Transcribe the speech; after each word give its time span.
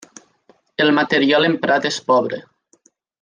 El 0.85 0.89
material 0.99 1.45
emprat 1.51 1.85
és 1.91 1.99
pobre. 2.11 2.41